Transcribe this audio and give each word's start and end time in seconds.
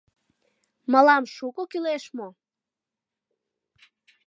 Мылам 0.91 1.23
шуко 1.35 1.61
кӱлеш 1.71 2.03
мо? 2.17 2.27